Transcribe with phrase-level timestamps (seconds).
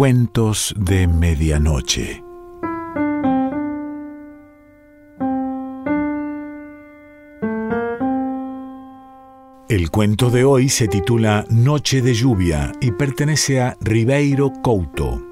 [0.00, 2.24] Cuentos de Medianoche.
[9.68, 15.29] El cuento de hoy se titula Noche de lluvia y pertenece a Ribeiro Couto.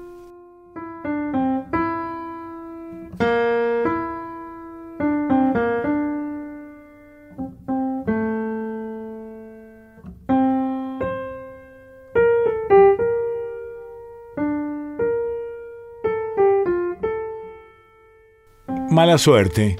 [18.99, 19.77] Mala suerte.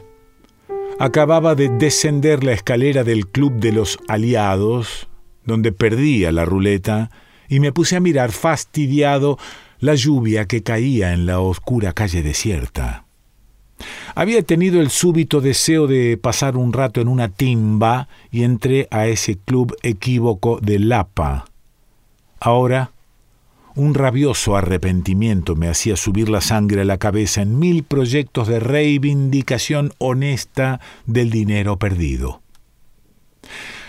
[0.97, 5.09] Acababa de descender la escalera del Club de los Aliados,
[5.43, 7.11] donde perdía la ruleta,
[7.49, 9.37] y me puse a mirar fastidiado
[9.79, 13.07] la lluvia que caía en la oscura calle desierta.
[14.15, 19.07] Había tenido el súbito deseo de pasar un rato en una timba y entré a
[19.07, 21.43] ese club equívoco de Lapa.
[22.39, 22.93] Ahora
[23.79, 28.59] un rabioso arrepentimiento me hacía subir la sangre a la cabeza en mil proyectos de
[28.59, 32.41] reivindicación honesta del dinero perdido.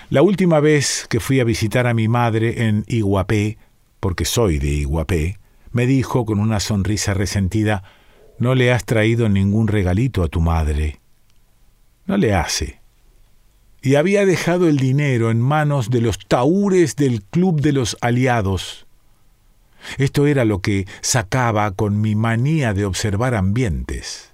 [0.08, 3.58] La última vez que fui a visitar a mi madre en Iguapé,
[3.98, 5.38] porque soy de Iguapé,
[5.72, 7.82] me dijo con una sonrisa resentida,
[8.38, 11.00] no le has traído ningún regalito a tu madre.
[12.06, 12.80] No le hace.
[13.82, 18.86] Y había dejado el dinero en manos de los taúres del Club de los Aliados,
[19.98, 24.32] esto era lo que sacaba con mi manía de observar ambientes.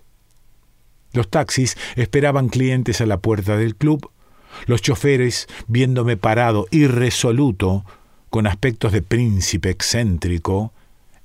[1.13, 4.11] Los taxis esperaban clientes a la puerta del club,
[4.67, 7.85] los choferes, viéndome parado irresoluto,
[8.31, 10.73] con aspectos de príncipe excéntrico,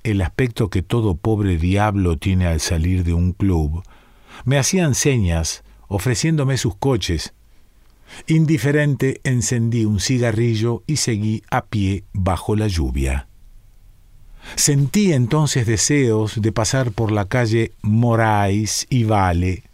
[0.02, 3.82] el aspecto que todo pobre diablo tiene al salir de un club,
[4.44, 7.34] me hacían señas, ofreciéndome sus coches.
[8.26, 13.28] Indiferente encendí un cigarrillo y seguí a pie bajo la lluvia.
[14.56, 19.64] Sentí entonces deseos de pasar por la calle Moraes y Vale,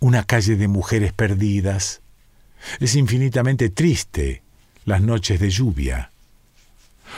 [0.00, 2.00] una calle de mujeres perdidas.
[2.80, 4.42] Es infinitamente triste
[4.84, 6.10] las noches de lluvia.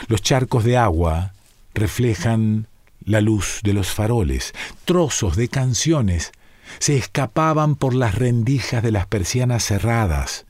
[0.08, 1.32] Los charcos de agua
[1.74, 2.68] reflejan
[3.04, 4.52] la luz de los faroles.
[4.84, 6.32] Trozos de canciones
[6.78, 10.46] se escapaban por las rendijas de las persianas cerradas.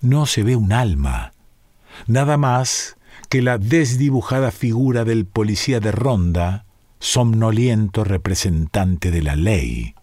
[0.00, 1.32] No se ve un alma,
[2.06, 2.96] nada más
[3.28, 6.64] que la desdibujada figura del policía de ronda,
[6.98, 9.94] somnoliento representante de la ley.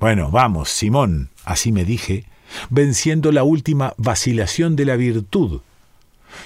[0.00, 2.24] Bueno, vamos, Simón, así me dije,
[2.70, 5.60] venciendo la última vacilación de la virtud.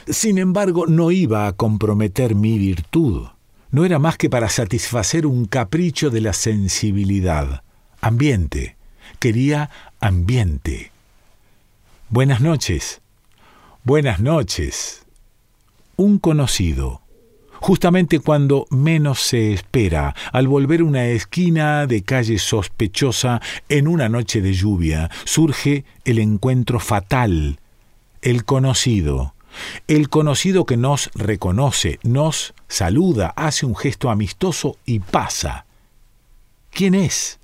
[0.08, 3.26] Sin embargo, no iba a comprometer mi virtud.
[3.70, 7.62] No era más que para satisfacer un capricho de la sensibilidad.
[8.00, 8.76] Ambiente.
[9.18, 9.70] Quería
[10.00, 10.90] ambiente.
[12.08, 13.00] Buenas noches.
[13.84, 15.02] Buenas noches
[16.02, 17.00] un conocido.
[17.60, 24.40] Justamente cuando menos se espera, al volver una esquina de calle sospechosa en una noche
[24.40, 27.60] de lluvia, surge el encuentro fatal,
[28.20, 29.34] el conocido,
[29.86, 35.66] el conocido que nos reconoce, nos saluda, hace un gesto amistoso y pasa.
[36.70, 37.38] ¿Quién es?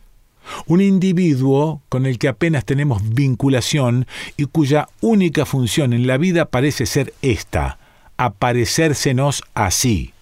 [0.66, 6.46] Un individuo con el que apenas tenemos vinculación y cuya única función en la vida
[6.46, 7.78] parece ser esta,
[8.18, 10.12] aparecérsenos así.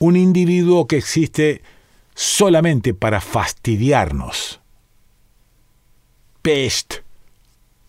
[0.00, 1.62] Un individuo que existe
[2.14, 4.60] solamente para fastidiarnos.
[6.42, 6.94] Pest.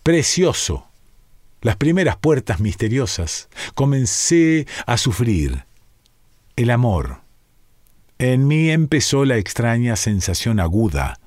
[0.02, 0.86] Precioso.
[1.62, 3.48] Las primeras puertas misteriosas.
[3.74, 5.64] Comencé a sufrir.
[6.56, 7.22] El amor.
[8.18, 11.18] En mí empezó la extraña sensación aguda.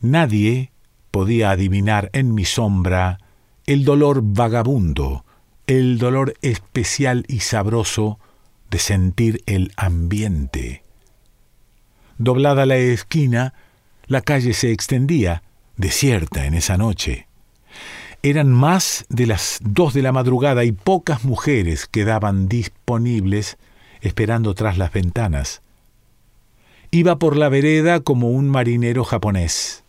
[0.00, 0.72] Nadie
[1.12, 3.18] podía adivinar en mi sombra
[3.66, 5.24] el dolor vagabundo
[5.68, 8.18] el dolor especial y sabroso
[8.70, 10.82] de sentir el ambiente.
[12.16, 13.52] Doblada la esquina,
[14.06, 15.42] la calle se extendía,
[15.76, 17.28] desierta en esa noche.
[18.22, 23.58] Eran más de las dos de la madrugada y pocas mujeres quedaban disponibles
[24.00, 25.60] esperando tras las ventanas.
[26.90, 29.84] Iba por la vereda como un marinero japonés.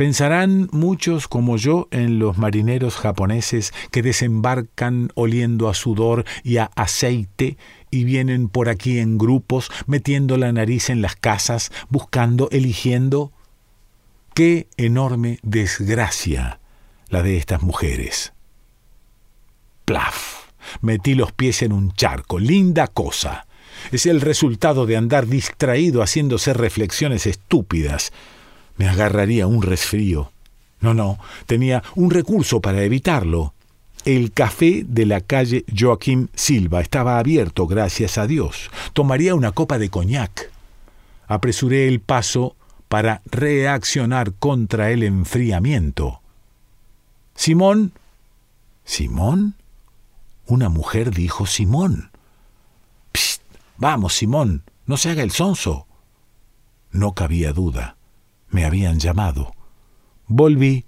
[0.00, 6.70] Pensarán muchos como yo en los marineros japoneses que desembarcan oliendo a sudor y a
[6.74, 7.58] aceite
[7.90, 13.30] y vienen por aquí en grupos, metiendo la nariz en las casas, buscando, eligiendo.
[14.32, 16.60] Qué enorme desgracia
[17.10, 18.32] la de estas mujeres.
[19.84, 20.46] Plaf.
[20.80, 22.38] Metí los pies en un charco.
[22.38, 23.46] Linda cosa.
[23.92, 28.12] Es el resultado de andar distraído haciéndose reflexiones estúpidas
[28.80, 30.32] me agarraría un resfrío.
[30.80, 33.52] No, no, tenía un recurso para evitarlo.
[34.06, 38.70] El café de la calle Joaquín Silva estaba abierto, gracias a Dios.
[38.94, 40.50] Tomaría una copa de coñac.
[41.26, 42.56] Apresuré el paso
[42.88, 46.22] para reaccionar contra el enfriamiento.
[47.34, 47.92] Simón.
[48.86, 49.56] ¿Simón?
[50.46, 52.10] Una mujer dijo Simón.
[53.12, 53.42] Psst,
[53.76, 55.86] vamos, Simón, no se haga el sonso.
[56.92, 57.98] No cabía duda.
[58.50, 59.52] Me habían llamado.
[60.26, 60.84] Volví,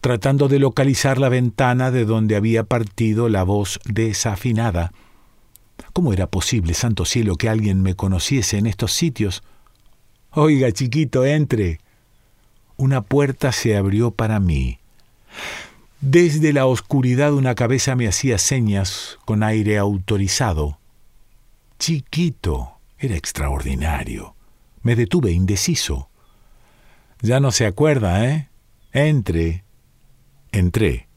[0.00, 4.92] tratando de localizar la ventana de donde había partido la voz desafinada.
[5.92, 9.42] ¿Cómo era posible, santo cielo, que alguien me conociese en estos sitios?
[10.32, 11.80] Oiga, chiquito, entre.
[12.76, 14.78] Una puerta se abrió para mí.
[16.00, 20.78] Desde la oscuridad una cabeza me hacía señas con aire autorizado.
[21.78, 24.34] Chiquito, era extraordinario.
[24.82, 26.09] Me detuve indeciso.
[27.22, 28.50] Ya no se acuerda, ¿eh?
[28.92, 29.64] Entre.
[30.52, 31.08] Entré.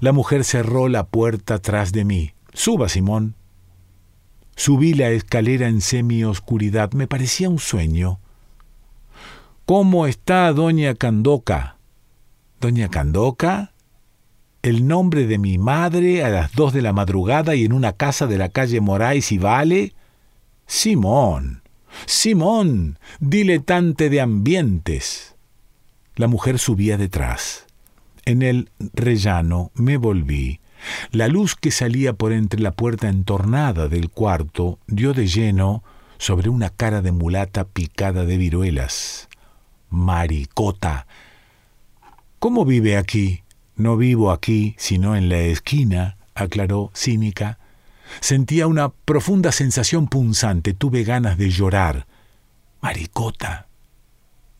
[0.00, 2.34] La mujer cerró la puerta tras de mí.
[2.52, 3.34] Suba, Simón.
[4.56, 6.92] Subí la escalera en semioscuridad.
[6.92, 8.20] Me parecía un sueño.
[9.66, 11.78] ¿Cómo está doña Candoca?
[12.60, 13.72] ¿Doña Candoca?
[14.62, 18.26] El nombre de mi madre a las dos de la madrugada y en una casa
[18.26, 19.94] de la calle Moraes y Vale.
[20.66, 21.61] Simón.
[22.06, 25.34] Simón, diletante de ambientes.
[26.16, 27.66] La mujer subía detrás.
[28.24, 30.60] En el rellano me volví.
[31.10, 35.82] La luz que salía por entre la puerta entornada del cuarto dio de lleno
[36.18, 39.28] sobre una cara de mulata picada de viruelas
[39.92, 41.06] maricota.
[42.38, 43.42] ¿Cómo vive aquí?
[43.76, 47.58] No vivo aquí, sino en la esquina, aclaró cínica.
[48.20, 52.06] Sentía una profunda sensación punzante, tuve ganas de llorar.
[52.80, 53.68] Maricota.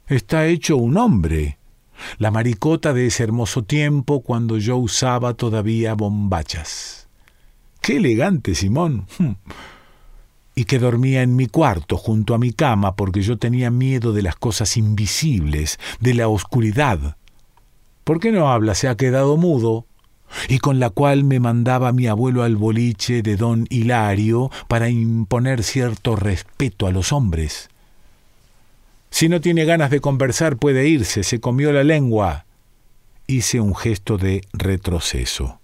[0.07, 1.59] Está hecho un hombre.
[2.19, 7.09] La maricota de ese hermoso tiempo cuando yo usaba todavía bombachas.
[7.81, 9.07] Qué elegante, Simón.
[9.19, 9.35] Hm
[10.55, 14.23] y que dormía en mi cuarto junto a mi cama porque yo tenía miedo de
[14.23, 17.17] las cosas invisibles, de la oscuridad.
[18.05, 18.75] ¿Por qué no habla?
[18.75, 19.87] Se ha quedado mudo.
[20.49, 25.63] Y con la cual me mandaba mi abuelo al boliche de don Hilario para imponer
[25.63, 27.69] cierto respeto a los hombres.
[29.11, 32.47] Si no tiene ganas de conversar puede irse, se comió la lengua.
[33.27, 35.61] Hice un gesto de retroceso.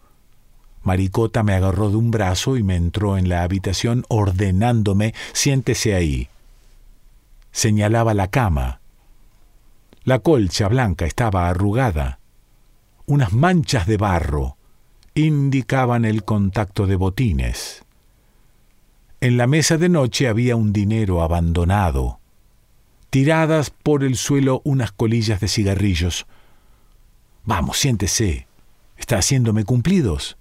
[0.82, 6.28] Maricota me agarró de un brazo y me entró en la habitación ordenándome siéntese ahí.
[7.50, 8.80] Señalaba la cama.
[10.04, 12.20] La colcha blanca estaba arrugada.
[13.06, 14.57] Unas manchas de barro
[15.26, 17.84] indicaban el contacto de botines.
[19.20, 22.20] En la mesa de noche había un dinero abandonado.
[23.10, 26.26] Tiradas por el suelo unas colillas de cigarrillos.
[27.44, 28.46] Vamos, siéntese.
[28.96, 30.38] Está haciéndome cumplidos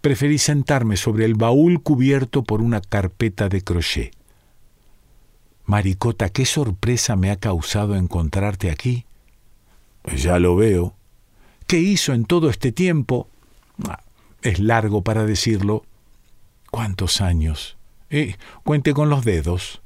[0.00, 4.14] preferí sentarme sobre el baúl cubierto por una carpeta de crochet.
[5.66, 9.04] Maricota, qué sorpresa me ha causado encontrarte aquí.
[10.02, 10.94] Pues ya lo veo.
[11.66, 13.28] ¿Qué hizo en todo este tiempo?
[14.42, 15.84] Es largo para decirlo.
[16.70, 17.76] ¿Cuántos años?
[18.10, 19.82] Eh, cuente con los dedos.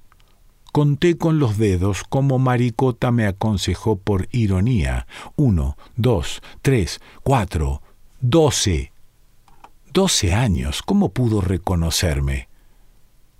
[0.73, 5.07] Conté con los dedos como Maricota me aconsejó por ironía.
[5.37, 7.81] Uno, dos, tres, cuatro,
[8.21, 8.93] doce.
[9.93, 10.83] Doce años.
[10.83, 12.49] ¿Cómo pudo reconocerme?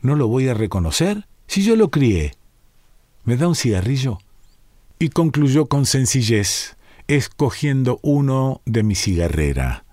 [0.01, 1.27] ¿No lo voy a reconocer?
[1.47, 2.35] Si yo lo crié.
[3.25, 4.19] ¿Me da un cigarrillo?
[4.99, 6.77] Y concluyó con sencillez,
[7.09, 9.84] escogiendo uno de mi cigarrera.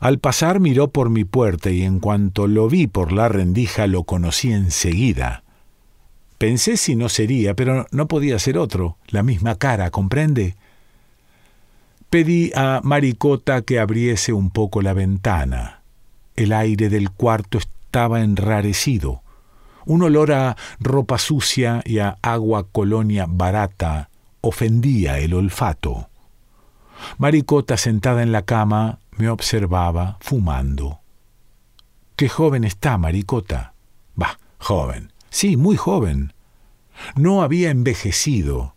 [0.00, 4.04] Al pasar miró por mi puerta y en cuanto lo vi por la rendija lo
[4.04, 5.42] conocí enseguida.
[6.38, 10.56] Pensé si no sería, pero no podía ser otro, la misma cara, ¿comprende?
[12.10, 15.82] Pedí a Maricota que abriese un poco la ventana.
[16.34, 19.22] El aire del cuarto estaba enrarecido.
[19.86, 26.08] Un olor a ropa sucia y a agua colonia barata ofendía el olfato.
[27.18, 31.00] Maricota, sentada en la cama, me observaba fumando.
[32.16, 33.74] Qué joven está, Maricota.
[34.14, 35.12] Bah, joven.
[35.30, 36.32] Sí, muy joven.
[37.16, 38.74] No había envejecido.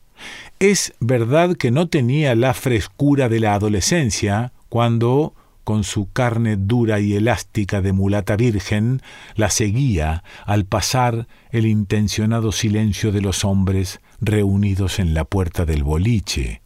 [0.60, 7.00] Es verdad que no tenía la frescura de la adolescencia cuando, con su carne dura
[7.00, 9.02] y elástica de mulata virgen,
[9.36, 15.84] la seguía al pasar el intencionado silencio de los hombres reunidos en la puerta del
[15.84, 16.62] boliche.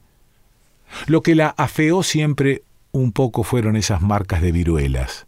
[1.07, 5.27] Lo que la afeó siempre un poco fueron esas marcas de viruelas.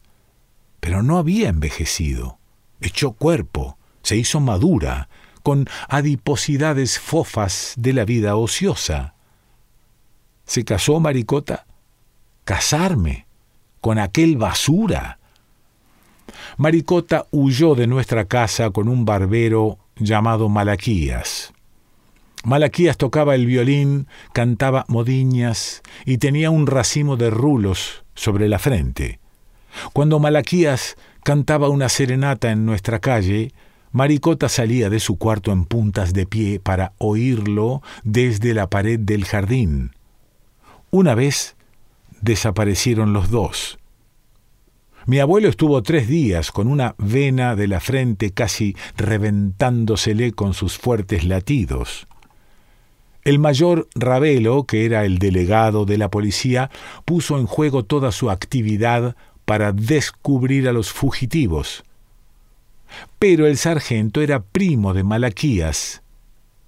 [0.79, 2.39] Pero no había envejecido.
[2.79, 5.09] Echó cuerpo, se hizo madura,
[5.43, 9.13] con adiposidades fofas de la vida ociosa.
[10.45, 11.65] ¿Se casó Maricota?
[12.43, 13.27] Casarme.
[13.79, 15.17] con aquel basura.
[16.57, 21.51] Maricota huyó de nuestra casa con un barbero llamado Malaquías.
[22.43, 29.19] Malaquías tocaba el violín, cantaba modiñas y tenía un racimo de rulos sobre la frente.
[29.93, 33.51] Cuando Malaquías cantaba una serenata en nuestra calle,
[33.91, 39.25] Maricota salía de su cuarto en puntas de pie para oírlo desde la pared del
[39.25, 39.91] jardín.
[40.89, 41.55] Una vez
[42.21, 43.77] desaparecieron los dos.
[45.05, 50.77] Mi abuelo estuvo tres días con una vena de la frente casi reventándosele con sus
[50.77, 52.07] fuertes latidos.
[53.23, 56.71] El mayor Ravelo, que era el delegado de la policía,
[57.05, 61.83] puso en juego toda su actividad para descubrir a los fugitivos.
[63.19, 66.01] Pero el sargento era primo de Malaquías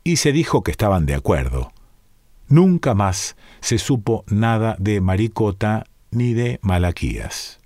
[0.03, 1.72] y se dijo que estaban de acuerdo.
[2.48, 7.60] Nunca más se supo nada de Maricota ni de Malaquías.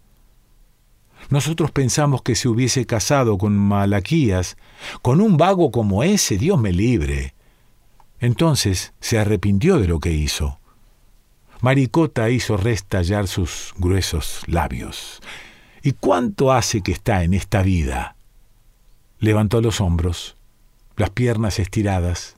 [1.29, 4.55] Nosotros pensamos que se hubiese casado con Malaquías,
[5.01, 7.33] con un vago como ese, Dios me libre.
[8.19, 10.59] Entonces se arrepintió de lo que hizo.
[11.61, 15.21] Maricota hizo restallar sus gruesos labios.
[15.81, 18.15] ¿Y cuánto hace que está en esta vida?
[19.19, 20.35] Levantó los hombros,
[20.95, 22.37] las piernas estiradas,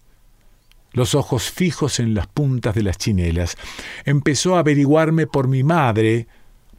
[0.92, 3.58] los ojos fijos en las puntas de las chinelas.
[4.06, 6.28] Empezó a averiguarme por mi madre,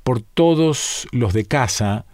[0.03, 2.07] por todos los de casa.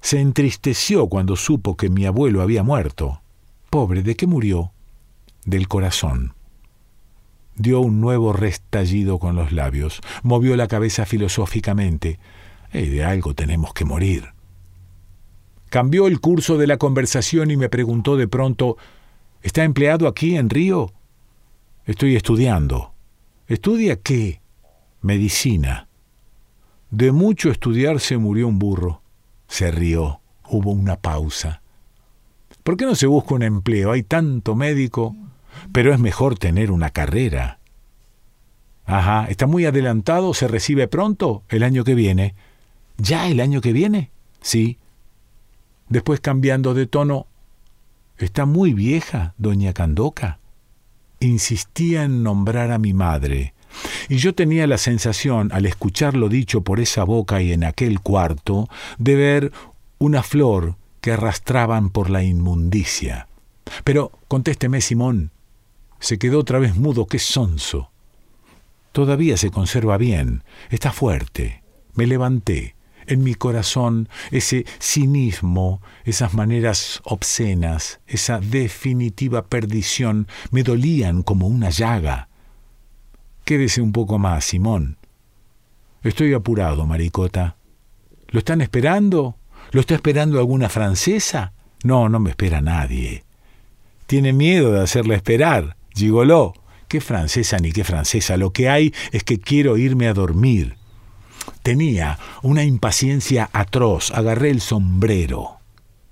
[0.00, 3.20] Se entristeció cuando supo que mi abuelo había muerto.
[3.68, 4.72] Pobre, ¿de qué murió?
[5.44, 6.34] Del corazón.
[7.56, 12.18] Dio un nuevo restallido con los labios, movió la cabeza filosóficamente.
[12.72, 14.30] De algo tenemos que morir.
[15.68, 18.76] Cambió el curso de la conversación y me preguntó de pronto
[19.42, 20.92] ¿Está empleado aquí en Río?
[21.86, 22.92] Estoy estudiando.
[23.46, 24.42] ¿Estudia qué?
[25.00, 25.88] Medicina.
[26.90, 29.02] De mucho estudiar se murió un burro.
[29.48, 30.20] Se rió.
[30.48, 31.62] Hubo una pausa.
[32.62, 33.92] ¿Por qué no se busca un empleo?
[33.92, 35.16] Hay tanto médico
[35.72, 37.58] pero es mejor tener una carrera.
[38.86, 42.34] Ajá, está muy adelantado, se recibe pronto, el año que viene.
[42.98, 44.10] ¿Ya el año que viene?
[44.40, 44.78] Sí.
[45.88, 47.26] Después cambiando de tono,
[48.18, 50.38] está muy vieja, doña Candoca.
[51.20, 53.54] Insistía en nombrar a mi madre,
[54.08, 58.00] y yo tenía la sensación, al escuchar lo dicho por esa boca y en aquel
[58.00, 59.52] cuarto, de ver
[59.98, 63.28] una flor que arrastraban por la inmundicia.
[63.84, 65.30] Pero contésteme, Simón,
[66.00, 67.90] se quedó otra vez mudo, qué sonso.
[68.92, 71.62] Todavía se conserva bien, está fuerte.
[71.94, 72.74] Me levanté.
[73.06, 81.70] En mi corazón ese cinismo, esas maneras obscenas, esa definitiva perdición me dolían como una
[81.70, 82.28] llaga.
[83.44, 84.96] Quédese un poco más, Simón.
[86.02, 87.56] Estoy apurado, maricota.
[88.28, 89.36] ¿Lo están esperando?
[89.72, 91.52] ¿Lo está esperando alguna francesa?
[91.82, 93.24] No, no me espera nadie.
[94.06, 95.76] Tiene miedo de hacerla esperar.
[95.94, 96.54] Gigoló.
[96.88, 98.36] Qué francesa ni qué francesa.
[98.36, 100.76] Lo que hay es que quiero irme a dormir.
[101.62, 104.10] Tenía una impaciencia atroz.
[104.10, 105.58] Agarré el sombrero.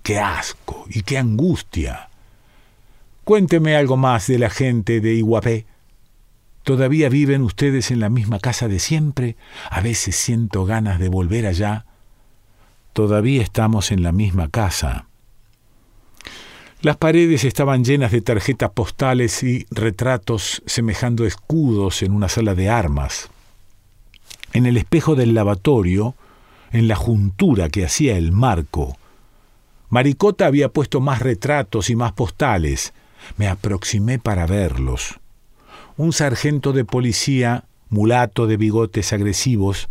[0.02, 2.08] Qué asco y qué angustia.
[3.24, 5.66] Cuénteme algo más de la gente de Iguapé.
[6.62, 9.36] ¿Todavía viven ustedes en la misma casa de siempre?
[9.70, 11.86] A veces siento ganas de volver allá.
[12.92, 15.07] Todavía estamos en la misma casa.
[16.80, 22.68] Las paredes estaban llenas de tarjetas postales y retratos semejando escudos en una sala de
[22.68, 23.30] armas.
[24.52, 26.14] En el espejo del lavatorio,
[26.70, 28.96] en la juntura que hacía el marco,
[29.88, 32.92] Maricota había puesto más retratos y más postales.
[33.38, 35.18] Me aproximé para verlos.
[35.96, 39.88] Un sargento de policía, mulato de bigotes agresivos,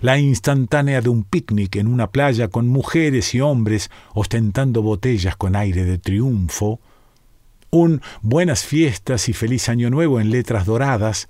[0.00, 5.56] la instantánea de un picnic en una playa con mujeres y hombres ostentando botellas con
[5.56, 6.80] aire de triunfo,
[7.70, 11.28] un buenas fiestas y feliz año nuevo en letras doradas,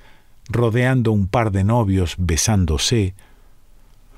[0.49, 3.15] rodeando un par de novios besándose,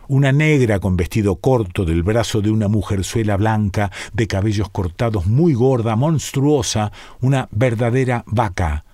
[0.09, 5.55] una negra con vestido corto del brazo de una mujerzuela blanca, de cabellos cortados muy
[5.55, 8.85] gorda, monstruosa, una verdadera vaca,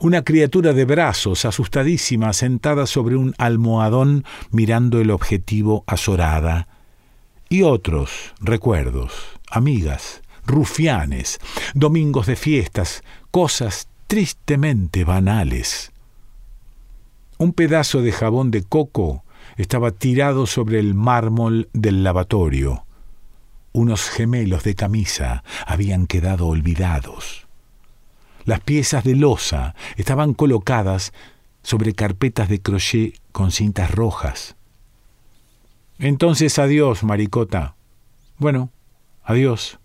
[0.00, 6.68] una criatura de brazos, asustadísima, sentada sobre un almohadón mirando el objetivo azorada.
[7.50, 9.12] Y otros recuerdos,
[9.50, 11.38] amigas, rufianes,
[11.74, 15.92] domingos de fiestas, cosas tristemente banales.
[17.36, 19.24] Un pedazo de jabón de coco
[19.56, 22.86] estaba tirado sobre el mármol del lavatorio.
[23.72, 27.49] Unos gemelos de camisa habían quedado olvidados.
[28.44, 31.12] Las piezas de losa estaban colocadas
[31.62, 34.56] sobre carpetas de crochet con cintas rojas.
[35.98, 37.76] Entonces adiós, maricota.
[38.38, 38.70] Bueno,
[39.22, 39.78] adiós.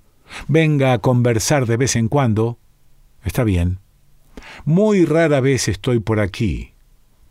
[0.47, 2.57] Venga a conversar de vez en cuando.
[3.24, 3.79] Está bien.
[4.63, 6.71] Muy rara vez estoy por aquí.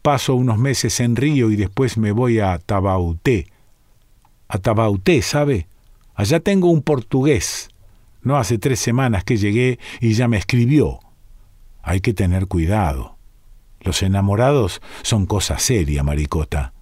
[0.03, 3.47] Paso unos meses en Río y después me voy a Tabauté.
[4.49, 5.67] A Tabauté, ¿sabe?
[6.15, 7.71] Allá tengo un portugués.
[8.23, 11.01] No hace tres semanas que llegué y ya me escribió.
[11.85, 13.17] Hay que tener cuidado.
[13.81, 16.73] Los enamorados son cosa seria, maricota.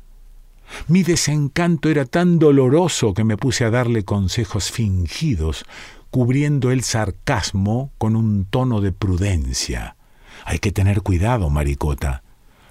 [0.87, 5.65] Mi desencanto era tan doloroso que me puse a darle consejos fingidos,
[6.11, 9.97] cubriendo el sarcasmo con un tono de prudencia.
[10.45, 12.23] Hay que tener cuidado, maricota.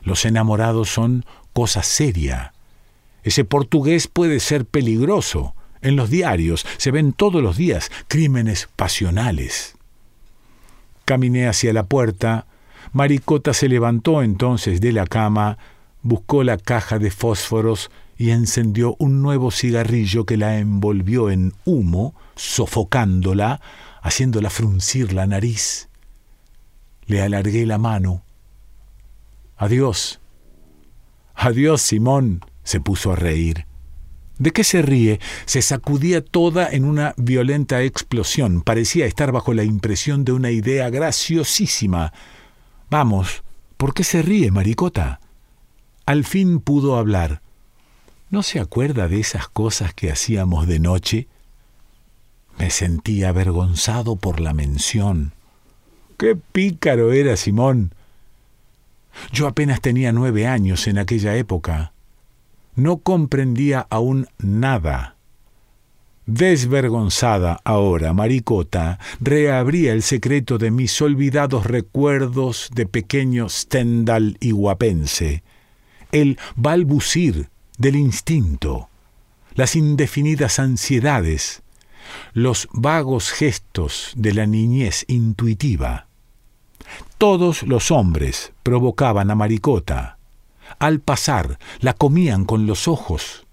[0.02, 2.54] Los enamorados son cosa seria.
[3.24, 5.54] Ese portugués puede ser peligroso.
[5.82, 9.76] En los diarios se ven todos los días crímenes pasionales.
[11.12, 12.48] Caminé hacia la puerta.
[12.94, 15.58] Maricota se levantó entonces de la cama,
[16.04, 22.16] buscó la caja de fósforos y encendió un nuevo cigarrillo que la envolvió en humo,
[22.38, 23.60] sofocándola,
[24.02, 25.90] haciéndola fruncir la nariz.
[27.08, 28.24] Le alargué la mano.
[29.58, 30.22] Adiós.
[31.36, 33.66] Adiós, Simón, se puso a reír.
[34.42, 35.20] ¿De qué se ríe?
[35.46, 38.64] Se sacudía toda en una violenta explosión.
[38.64, 42.12] Parecía estar bajo la impresión de una idea graciosísima.
[42.90, 43.44] Vamos,
[43.78, 45.20] ¿por qué se ríe, maricota?
[46.08, 47.44] Al fin pudo hablar.
[48.32, 51.28] ¿No se acuerda de esas cosas que hacíamos de noche?
[52.58, 55.34] Me sentí avergonzado por la mención.
[56.18, 57.94] Qué pícaro era Simón.
[59.32, 61.91] Yo apenas tenía nueve años en aquella época.
[62.76, 65.16] No comprendía aún nada.
[66.26, 75.44] Desvergonzada ahora, Maricota reabría el secreto de mis olvidados recuerdos de pequeño Stendhal y guapense,
[76.12, 78.88] el balbucir del instinto,
[79.56, 81.64] las indefinidas ansiedades,
[82.34, 86.08] los vagos gestos de la niñez intuitiva.
[87.18, 90.18] Todos los hombres provocaban a Maricota.
[90.80, 93.46] Al pasar, la comían con los ojos.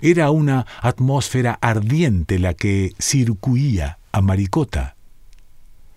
[0.00, 4.96] Era una atmósfera ardiente la que circuía a Maricota.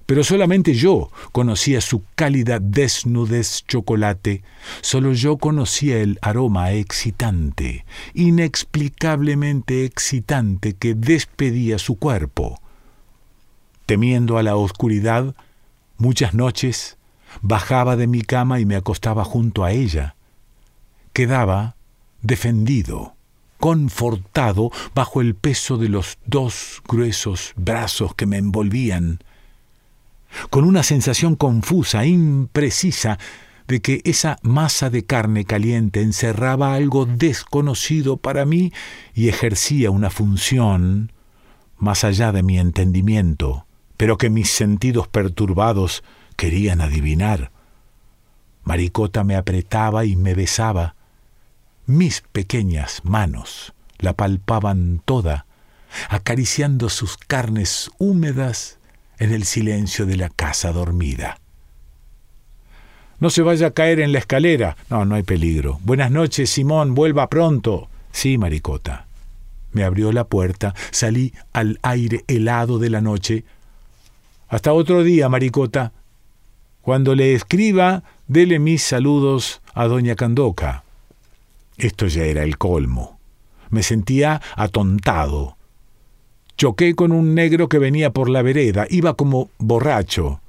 [0.07, 4.41] Pero solamente yo conocía su cálida desnudez chocolate,
[4.81, 12.61] solo yo conocía el aroma excitante, inexplicablemente excitante que despedía su cuerpo.
[13.85, 15.35] Temiendo a la oscuridad,
[15.97, 16.97] muchas noches
[17.41, 20.15] bajaba de mi cama y me acostaba junto a ella.
[21.17, 21.75] Quedaba
[22.21, 23.15] defendido,
[23.59, 29.17] confortado bajo el peso de los dos gruesos brazos que me envolvían,
[30.51, 33.17] con una sensación confusa, imprecisa,
[33.67, 38.71] de que esa masa de carne caliente encerraba algo desconocido para mí
[39.15, 41.11] y ejercía una función
[41.79, 43.65] más allá de mi entendimiento,
[43.97, 46.03] pero que mis sentidos perturbados
[46.35, 47.49] querían adivinar.
[48.63, 50.93] Maricota me apretaba y me besaba.
[51.87, 55.45] Mis pequeñas manos la palpaban toda,
[56.09, 58.77] acariciando sus carnes húmedas
[59.19, 61.39] en el silencio de la casa dormida.
[63.21, 64.75] No se vaya a caer en la escalera.
[64.89, 65.79] No, no hay peligro.
[65.81, 67.87] Buenas noches, Simón, vuelva pronto.
[68.11, 69.07] Sí, Maricota.
[69.71, 73.45] Me abrió la puerta, salí al aire helado de la noche.
[74.49, 75.93] Hasta otro día, Maricota.
[76.81, 80.83] Cuando le escriba, dele mis saludos a doña Candoca.
[81.77, 83.19] Esto ya era el colmo.
[83.69, 85.57] Me sentía atontado,
[86.57, 90.41] Choqué con un negro que venía por la vereda, iba como borracho.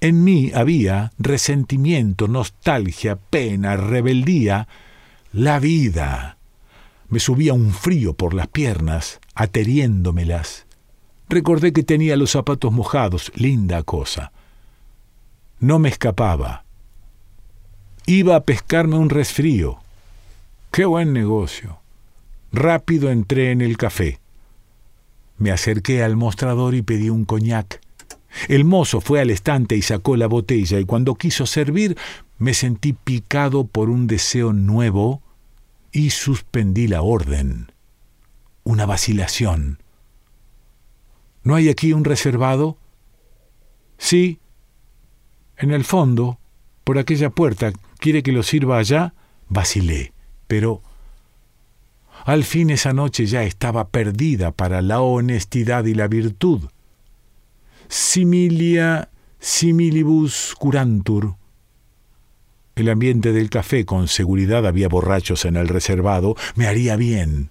[0.00, 4.68] En mí había resentimiento, nostalgia, pena, rebeldía,
[5.32, 6.36] la vida.
[7.08, 10.66] Me subía un frío por las piernas, ateriéndomelas.
[11.28, 14.30] Recordé que tenía los zapatos mojados, linda cosa.
[15.58, 16.64] No me escapaba.
[18.06, 19.80] Iba a pescarme un resfrío.
[20.70, 21.80] Qué buen negocio.
[22.52, 24.20] Rápido entré en el café.
[25.36, 27.80] Me acerqué al mostrador y pedí un coñac.
[28.48, 31.96] El mozo fue al estante y sacó la botella, y cuando quiso servir
[32.38, 35.22] me sentí picado por un deseo nuevo
[35.90, 37.72] y suspendí la orden.
[38.62, 39.82] Una vacilación.
[41.42, 42.76] ¿No hay aquí un reservado?
[43.96, 44.38] Sí.
[45.56, 46.38] En el fondo,
[46.84, 47.72] por aquella puerta.
[47.98, 49.14] ¿Quiere que lo sirva allá?
[49.48, 50.12] Vacilé,
[50.48, 50.82] pero
[52.24, 56.62] al fin esa noche ya estaba perdida para la honestidad y la virtud.
[57.88, 59.08] Similia
[59.38, 61.36] similibus curantur.
[62.74, 67.50] El ambiente del café, con seguridad había borrachos en el reservado, me haría bien.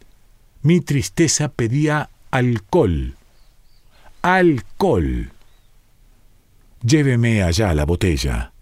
[0.61, 3.15] Mi tristeza pedía alcohol.
[4.21, 5.31] Alcohol.
[6.83, 8.53] Lléveme allá la botella.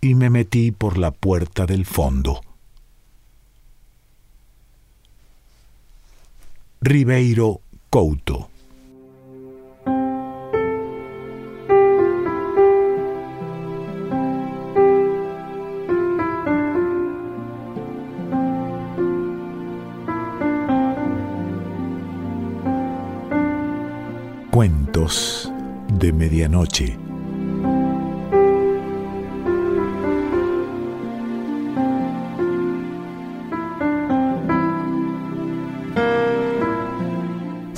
[0.00, 2.40] Y me metí por la puerta del fondo.
[6.86, 8.50] Ribeiro Couto.
[24.50, 25.50] Cuentos
[25.88, 27.03] de Medianoche.